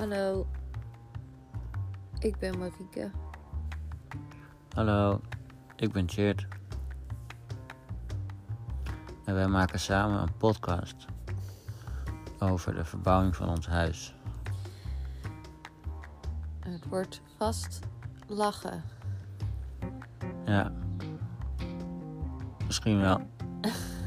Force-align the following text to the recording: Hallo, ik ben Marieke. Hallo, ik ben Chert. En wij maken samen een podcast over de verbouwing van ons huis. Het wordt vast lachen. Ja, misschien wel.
Hallo, 0.00 0.46
ik 2.18 2.38
ben 2.38 2.58
Marieke. 2.58 3.10
Hallo, 4.74 5.20
ik 5.76 5.92
ben 5.92 6.08
Chert. 6.08 6.46
En 9.24 9.34
wij 9.34 9.48
maken 9.48 9.80
samen 9.80 10.22
een 10.22 10.36
podcast 10.36 11.06
over 12.38 12.74
de 12.74 12.84
verbouwing 12.84 13.36
van 13.36 13.48
ons 13.48 13.66
huis. 13.66 14.14
Het 16.60 16.86
wordt 16.88 17.20
vast 17.36 17.78
lachen. 18.26 18.82
Ja, 20.44 20.72
misschien 22.66 23.00
wel. 23.00 23.20